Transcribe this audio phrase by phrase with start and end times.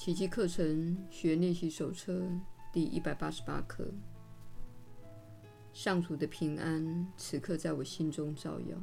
[0.00, 2.22] 奇迹课程学练习手册
[2.72, 3.86] 第一百八十八课。
[5.74, 8.78] 上主的平安此刻在我心中照耀。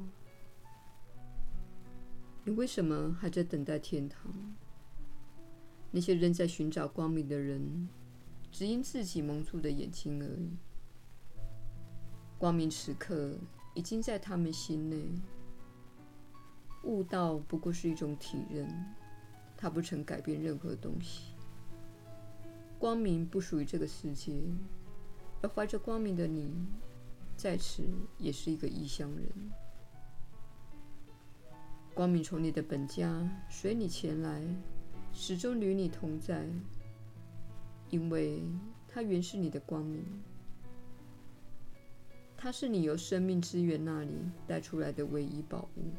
[2.46, 4.32] 你为什么还在等待天堂？
[5.90, 7.90] 那些仍在寻找光明的人，
[8.52, 10.52] 只因自己蒙住的眼睛而已。
[12.38, 13.36] 光明此刻
[13.74, 15.04] 已经在他们心内。
[16.84, 18.70] 悟道不过是一种体认。
[19.58, 21.34] 它不曾改变任何东西。
[22.80, 24.40] 光明不属于这个世界，
[25.42, 26.54] 而怀着光明的你，
[27.36, 27.84] 在此
[28.20, 29.28] 也是一个异乡人。
[31.96, 34.44] 光明从你的本家随你前来，
[35.12, 36.48] 始终与你同在，
[37.90, 38.44] 因为
[38.88, 40.06] 它原是你的光明。
[42.38, 44.14] 它是你由生命之源那里
[44.46, 45.92] 带出来的唯一宝物。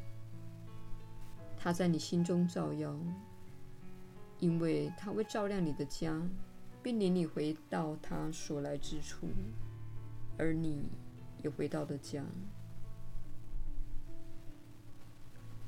[1.57, 2.97] 它在你心中照耀。
[4.39, 6.23] 因为他会照亮你的家，
[6.83, 9.27] 并领你回到他所来之处，
[10.37, 10.89] 而你
[11.43, 12.25] 也回到了家。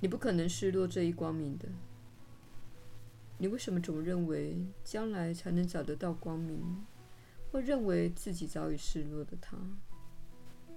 [0.00, 1.68] 你不可能失落这一光明的。
[3.38, 6.84] 你为什么总认为将来才能找得到光明，
[7.50, 9.56] 或认为自己早已失落的他，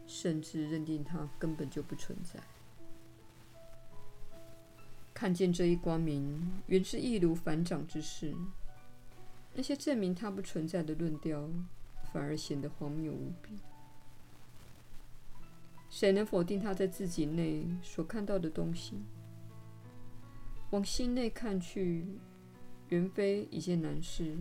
[0.07, 2.39] 甚至认定他根本就不存在？
[5.23, 8.35] 看见这一光明，原是易如反掌之事。
[9.53, 11.49] 那些证明它不存在的论调，
[12.11, 13.51] 反而显得荒谬无比。
[15.89, 18.95] 谁能否定他在自己内所看到的东西？
[20.71, 22.05] 往心内看去，
[22.89, 24.35] 原非一件难事。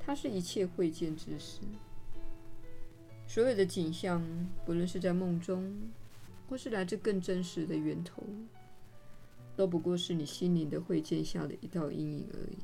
[0.00, 1.60] 它是一切会见之事。
[3.26, 4.24] 所有的景象，
[4.64, 5.78] 不论是在梦中，
[6.48, 8.22] 或是来自更真实的源头。
[9.56, 12.58] 都不过是你心灵的会见下的一道阴影而已。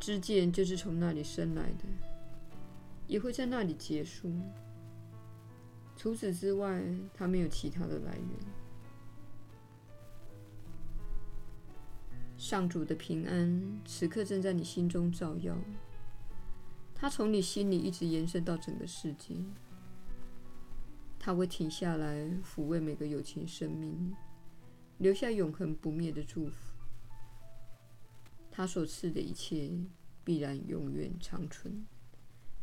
[0.00, 1.84] 知见就是从那里生来的，
[3.06, 4.32] 也会在那里结束。
[5.96, 6.82] 除此之外，
[7.14, 8.28] 它没有其他的来源。
[12.36, 15.56] 上主的平安此刻正在你心中照耀，
[16.94, 19.34] 它从你心里一直延伸到整个世界。
[21.18, 24.14] 它会停下来抚慰每个有情生命。
[24.98, 26.74] 留下永恒不灭的祝福。
[28.50, 29.70] 他所赐的一切
[30.24, 31.86] 必然永远长存。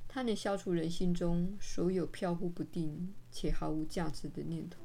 [0.07, 4.81] 他能消除人心中所有飘忽不定且毫无价值的念头。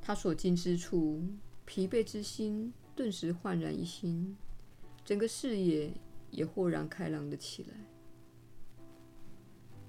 [0.00, 1.24] 他所经之处，
[1.64, 4.36] 疲惫之心顿时焕然一新，
[5.04, 5.92] 整个视野
[6.30, 7.74] 也豁然开朗了起来。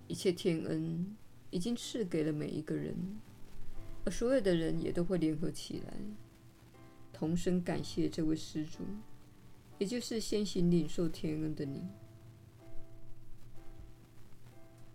[0.07, 1.15] 一切天恩
[1.51, 2.95] 已经赐给了每一个人。
[4.07, 5.93] 而所有的人也都会联合起来，
[7.11, 8.85] 同声感谢这位施主，
[9.79, 11.83] 也就是先行领受天恩的你。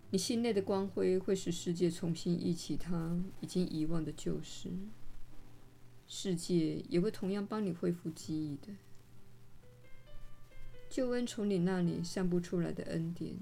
[0.09, 4.71] 你心内的光辉会使世界重新忆起他已经遗忘的旧事，
[6.07, 8.73] 世界也会同样帮你恢复记忆的。
[10.89, 13.37] 救恩从你那里散布出来的恩典，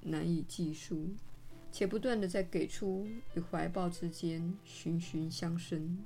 [0.00, 1.10] 难以计数。
[1.74, 3.04] 且不断地在给出
[3.34, 5.98] 与怀抱之间循循相生。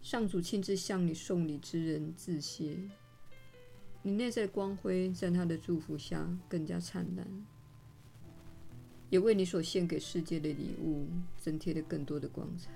[0.00, 2.78] 上主亲自向你送礼之人致谢，
[4.00, 7.26] 你内在光辉在他的祝福下更加灿烂，
[9.10, 11.06] 也为你所献给世界的礼物
[11.36, 12.70] 增添了更多的光彩。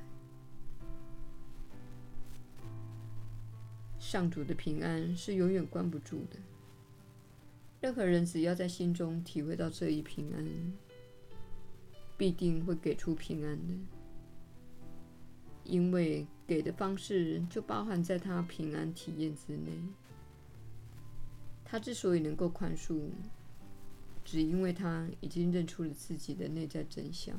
[3.98, 6.36] 上主的平安是永远关不住的，
[7.80, 10.83] 任何人只要在心中体会到这一平安。
[12.16, 13.74] 必定会给出平安的，
[15.64, 19.72] 因为给的方式就包含在他平安体验之内。
[21.64, 23.08] 他之所以能够宽恕，
[24.24, 27.36] 只因为他已经认出了自己的内在真相。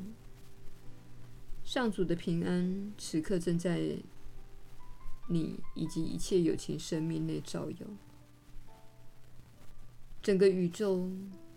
[1.64, 3.96] 上主的平安此刻正在
[5.28, 7.86] 你以及一切有情生命内照耀，
[10.22, 11.10] 整个宇宙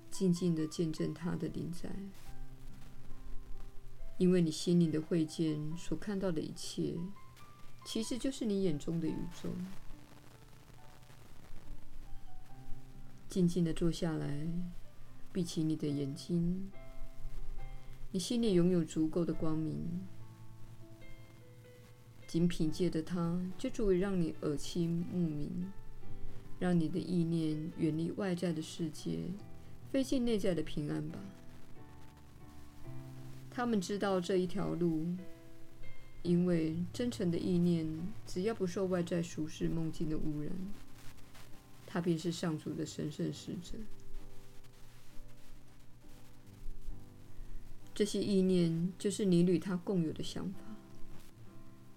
[0.09, 1.89] 静静地见证他的临在。
[4.19, 6.93] 因为你心灵的会见所看到的一切，
[7.85, 9.49] 其实就是你眼中的宇宙。
[13.29, 14.45] 静静的坐下来，
[15.31, 16.69] 闭起你的眼睛。
[18.11, 20.01] 你心里拥有足够的光明，
[22.27, 25.71] 仅凭借着它，就足以让你耳清目明，
[26.59, 29.19] 让你的意念远离外在的世界，
[29.91, 31.19] 飞进内在的平安吧。
[33.59, 35.05] 他们知道这一条路，
[36.23, 37.85] 因为真诚的意念，
[38.25, 40.49] 只要不受外在俗世梦境的污染，
[41.85, 43.77] 它便是上主的神圣使者。
[47.93, 50.61] 这些意念就是你与他共有的想法。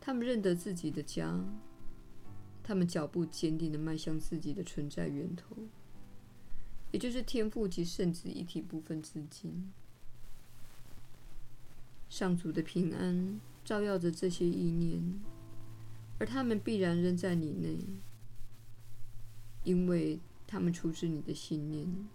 [0.01, 1.39] 他们认得自己的家，
[2.65, 5.57] 他们脚步坚定地迈向自己的存在源头，
[6.91, 9.71] 也就是天赋及圣子一体部分之境。
[12.13, 15.19] 上主的平安照耀着这些意念，
[16.19, 17.79] 而他们必然仍在你内，
[19.65, 22.07] 因为他们出自你的心念，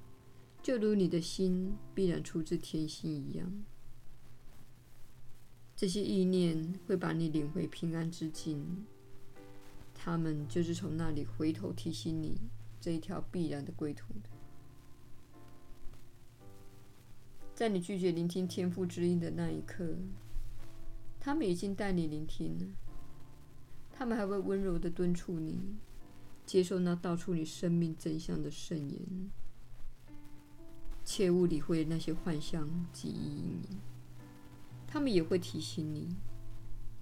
[0.62, 3.52] 就如你的心必然出自天心一样。
[5.76, 8.86] 这些意念会把你领回平安之境，
[9.96, 12.40] 他们就是从那里回头提醒你
[12.80, 14.37] 这一条必然的归途的。
[17.58, 19.84] 在你拒绝聆听天赋之音的那一刻，
[21.20, 22.66] 他们已经带你聆听了。
[23.92, 25.60] 他们还会温柔地敦促你，
[26.46, 29.02] 接受那道出你生命真相的圣言，
[31.04, 33.62] 切勿理会那些幻象及阴影。
[34.86, 36.16] 他们也会提醒你，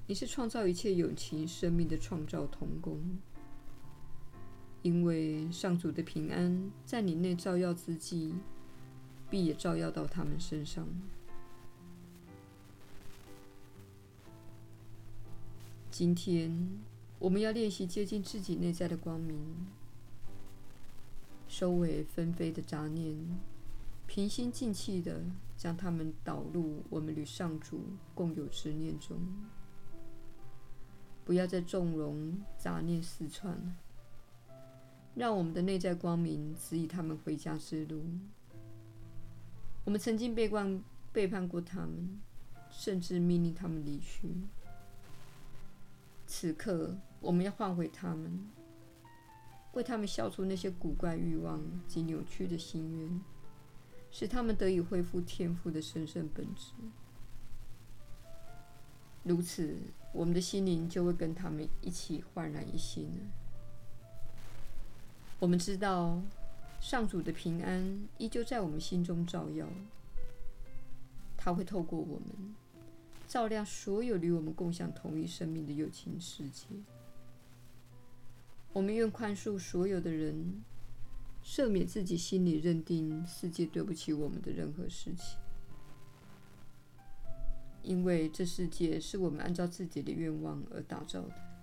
[0.07, 3.19] 你是创造一切有情生命的创造同工，
[4.83, 8.33] 因为上主的平安在你内照耀之际，
[9.29, 10.87] 必也照耀到他们身上。
[15.91, 16.69] 今天，
[17.19, 19.67] 我们要练习接近自己内在的光明，
[21.47, 23.17] 收尾纷飞的杂念，
[24.07, 25.21] 平心静气的。
[25.57, 27.79] 将他们导入我们与上主
[28.13, 29.17] 共有之念中，
[31.23, 33.73] 不要再纵容杂念四窜，
[35.15, 38.03] 让我们的内在光明指引他们回家之路。
[39.85, 40.83] 我们曾经背叛
[41.13, 42.19] 背叛过他们，
[42.69, 44.29] 甚至命令他们离去。
[46.27, 48.49] 此刻，我们要换回他们，
[49.73, 53.21] 为他们消除那些古怪欲望及扭曲的心愿。
[54.11, 56.71] 使他们得以恢复天赋的神圣本质，
[59.23, 59.75] 如此，
[60.13, 63.25] 我们的心灵就会跟他们一起焕然一新了。
[65.37, 66.21] 我们知道，
[66.87, 69.67] 上主的平安依旧在我们心中照耀，
[71.35, 72.53] 他会透过我们，
[73.27, 76.67] 照亮所有与我们共享同一生命的友情世界。
[78.71, 80.61] 我们愿宽恕所有的人。
[81.43, 85.37] 赦免自己心里认定世界对不起我们的任何事情，
[87.81, 91.54] 因为这世界是我们按照自己的愿望而打造的。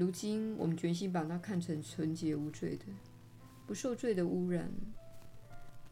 [0.00, 2.86] 如今，我们决心把它看成纯洁无罪的、
[3.66, 4.72] 不受罪的污染，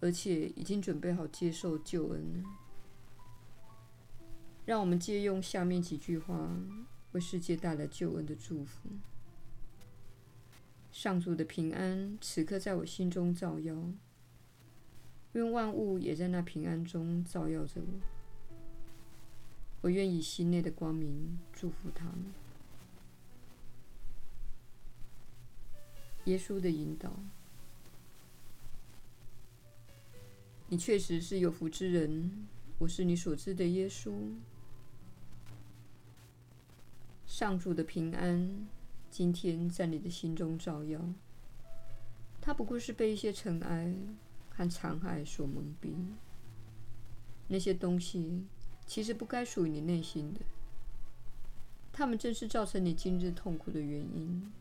[0.00, 2.49] 而且已经准备好接受救恩了。
[4.64, 6.58] 让我们借用下面几句话，
[7.12, 8.88] 为世界带来救恩的祝福。
[10.90, 13.76] 上主的平安此刻在我心中照耀，
[15.32, 18.00] 愿万物也在那平安中照耀着我。
[19.82, 22.32] 我愿以心内的光明祝福他们。
[26.28, 27.10] 耶稣的引导，
[30.69, 32.46] 你确实是有福之人。
[32.76, 34.12] 我是你所知的耶稣。
[37.26, 38.69] 上主的平安。
[39.10, 41.00] 今天在你的心中照耀，
[42.43, 43.94] 他不过是被一些尘埃
[44.50, 45.94] 和残骸所蒙蔽。
[47.46, 48.44] 那些东西
[48.86, 50.41] 其实不该属于你内心的，
[51.91, 54.53] 他们正是造成你今日痛苦的原因。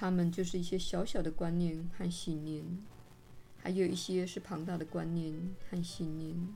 [0.00, 2.64] 他们就是一些小小的观念和信念，
[3.56, 5.34] 还有一些是庞大的观念
[5.68, 6.54] 和信念。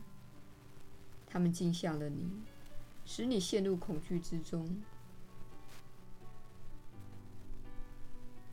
[1.26, 2.30] 他们惊吓了你，
[3.04, 4.80] 使你陷入恐惧之中。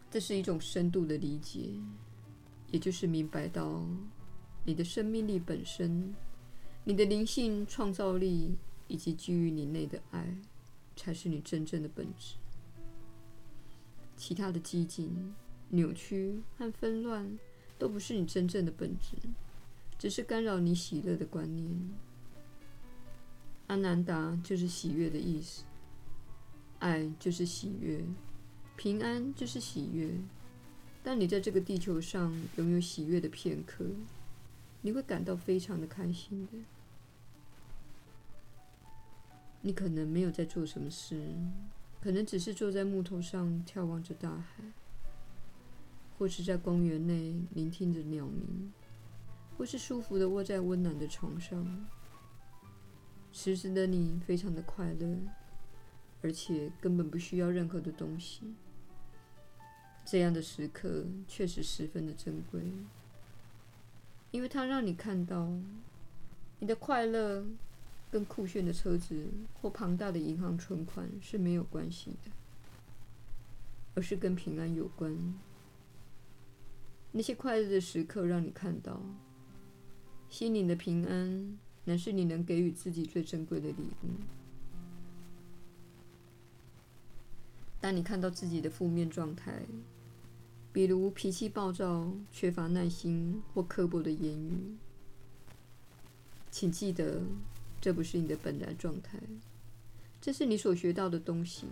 [0.10, 1.69] 这是一种深度的理解，
[2.72, 3.86] 也就是明白到
[4.63, 6.15] 你的生命力本身、
[6.84, 10.36] 你的灵性创造力以及基于你内的爱，
[10.96, 12.38] 才是你真正的本质。
[14.20, 15.34] 其他的激进、
[15.70, 17.40] 扭曲和纷乱
[17.78, 19.16] 都不是你真正的本质，
[19.98, 21.90] 只是干扰你喜乐的观念。
[23.68, 25.64] 阿南达就是喜悦的意思，
[26.80, 28.04] 爱就是喜悦。
[28.76, 30.12] 平安就是喜悦。
[31.02, 33.86] 当你在这个地球上拥有喜悦的片刻，
[34.82, 36.58] 你会感到非常的开心的。
[39.62, 41.22] 你可能没有在做什么事，
[42.01, 44.63] 可能只是坐在木头上眺望着大海，
[46.18, 48.72] 或是在公园内聆听着鸟鸣，
[49.58, 51.86] 或是舒服的窝在温暖的床上。
[53.32, 55.18] 此时的你非常的快乐，
[56.22, 58.41] 而且根本不需要任何的东西。
[60.06, 62.62] 这样的时刻确实十分的珍贵，
[64.32, 65.48] 因为它让你看到，
[66.60, 67.46] 你的快乐
[68.12, 72.32] 跟酷炫的车子或庞大的银行存款是没有关系的，
[73.94, 75.34] 而是跟平安有关。
[77.12, 79.01] 那些快乐的时刻让你看到，
[80.30, 84.10] 心灵的平安乃是你能给予自己最珍贵的礼物。
[87.82, 89.63] 当你看到自己的负面状态，
[90.74, 94.75] 比如脾气暴躁、缺乏耐心或刻薄的言语，
[96.51, 97.24] 请记得，
[97.81, 99.19] 这不是你的本来状态，
[100.19, 101.67] 这是你所学到的东西，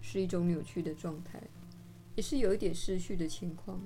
[0.00, 1.42] 是一种扭曲的状态，
[2.16, 3.80] 也是有一点失序的情况。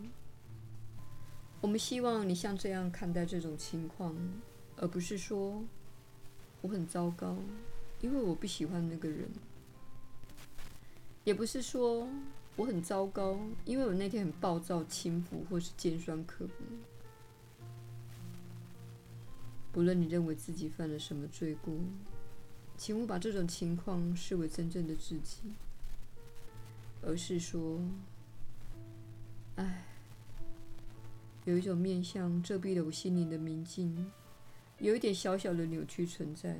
[1.60, 4.14] 我们希望你像这样看待这种情况，
[4.76, 5.62] 而不是说
[6.60, 7.36] 我很糟糕，
[8.00, 9.28] 因为我不喜欢那个人，
[11.24, 12.08] 也不是说。
[12.54, 16.54] 我很糟糕，因为我那天很暴躁、轻浮或是尖酸刻薄。
[19.72, 21.74] 不论你认为自己犯了什么罪过，
[22.76, 25.38] 请勿把这种情况视为真正的自己，
[27.00, 27.80] 而是说
[29.56, 29.84] ：“唉，
[31.46, 34.12] 有一种面相遮蔽了我心灵的明镜，
[34.78, 36.58] 有一点小小的扭曲存在。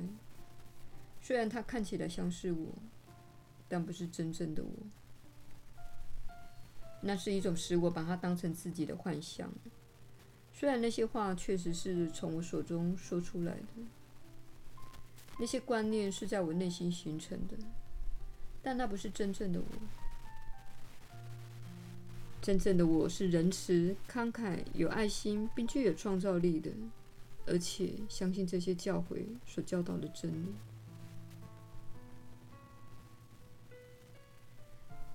[1.21, 2.67] 虽然它看起来像是我，
[3.69, 4.71] 但不是真正的我。”
[7.05, 9.51] 那是一种使我把它当成自己的幻想。
[10.53, 13.67] 虽然那些话确实是从我手中说出来的，
[15.39, 17.57] 那些观念是在我内心形成的，
[18.61, 19.65] 但那不是真正的我。
[22.41, 26.71] 真正的我是仁慈、慷慨、有爱心，并具有创造力的，
[27.45, 30.53] 而且相信这些教诲所教导的真理。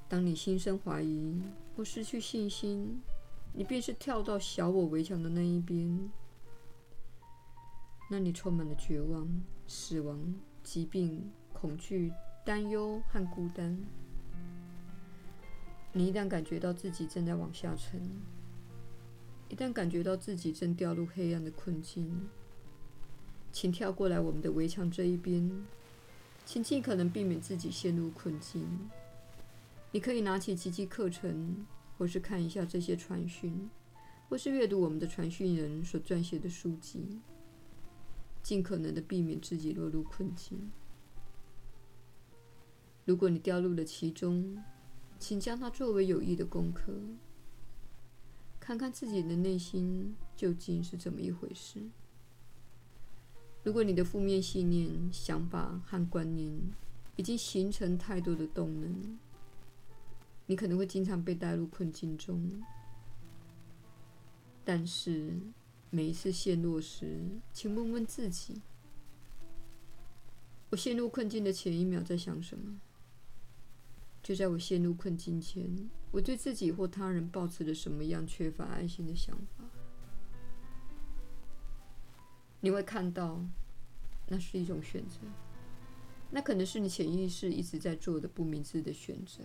[0.09, 1.41] 当你心生怀疑，
[1.77, 2.99] 或失去信心，
[3.59, 6.09] 你便是跳到小我围墙的那一边。
[8.09, 9.29] 那里充满了绝望、
[9.67, 12.13] 死亡、疾病、恐惧、
[12.47, 13.77] 担忧和孤单。
[15.93, 18.01] 你一旦感觉到自己正在往下沉，
[19.49, 22.29] 一旦感觉到自己正掉入黑暗的困境，
[23.51, 25.67] 请跳过来我们的围墙这一边，
[26.47, 28.89] 请尽可能避免自己陷入困境。
[29.91, 31.67] 你可以拿起奇迹课程，
[31.99, 33.69] 或是看一下这些传讯，
[34.29, 37.21] 或是阅读我们的传讯人所撰写的书籍，
[38.41, 40.71] 尽可能的避免自己落入困境。
[43.05, 44.63] 如果你掉入了其中，
[45.19, 46.95] 请将它作为有益的功课，
[48.61, 51.81] 看看自己的内心究竟是怎么一回事。
[53.65, 56.53] 如果你的负面信念、想法和观念
[57.17, 59.19] 已经形成太多的动能，
[60.49, 62.63] 你可能会经常被带入困境中，
[64.65, 65.39] 但是
[65.91, 68.63] 每一次陷落时，请问问自己：
[70.71, 72.81] 我陷入困境的前一秒在想什么？
[74.23, 79.65] 就在我陷入困境前，我对自己或他人抱持了什么样缺乏爱心的想法？
[82.61, 83.45] 你会看到，
[84.29, 85.19] 那是一种选择，
[86.31, 89.43] 那可能是你潜意识一直在做的不明智的选择。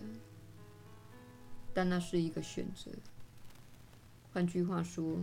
[1.74, 2.90] 但那是一个选择。
[4.32, 5.18] 换句话说，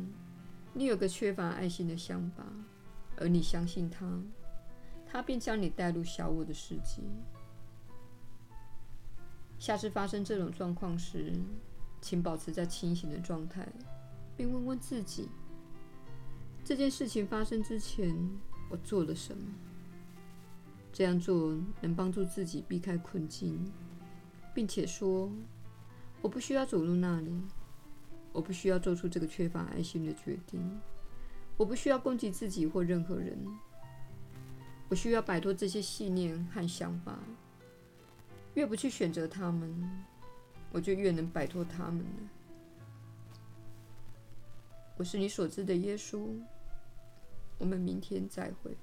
[0.74, 2.44] 你有个缺乏爱心的想法，
[3.18, 4.22] 而你相信他，
[5.06, 7.02] 他便将你带入小我的世界。
[9.58, 11.34] 下次发生这种状况时，
[12.02, 13.68] 请保持在清醒的状态，
[14.36, 15.30] 并问问自己：
[16.64, 18.14] 这件事情发生之前，
[18.70, 19.44] 我做了什么？
[20.92, 23.72] 这样做能帮助自己避开困境，
[24.54, 25.32] 并且说。
[26.22, 27.42] 我不需要走入那里，
[28.32, 30.80] 我不需要做出这个缺乏爱心的决定，
[31.58, 33.38] 我不需要攻击自己或任何人，
[34.88, 37.20] 我需要摆脱这些信念和想法。
[38.54, 40.04] 越不去选择他们，
[40.72, 42.30] 我就越能摆脱他们了。
[44.98, 46.28] 我是你所知的耶稣。
[47.58, 48.76] 我们明天再会。